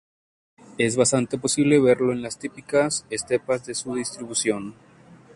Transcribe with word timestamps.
Es 0.79 0.95
bastante 0.97 1.37
posible 1.37 1.79
verlo 1.79 2.11
en 2.11 2.23
las 2.23 2.39
típicas 2.39 3.05
estepas 3.11 3.67
de 3.67 3.75
su 3.75 3.93
distribución. 3.93 4.73